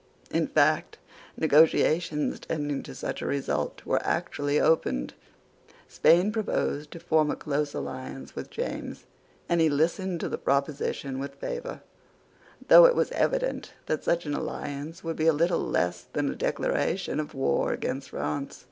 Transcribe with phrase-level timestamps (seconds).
[0.31, 0.97] In fact,
[1.37, 5.13] negotiations tending to such a result were actually opened.
[5.87, 9.05] Spain proposed to form a close alliance with James;
[9.47, 11.81] and he listened to the proposition with favour,
[12.67, 17.19] though it was evident that such an alliance would be little less than a declaration
[17.19, 18.59] of war against France.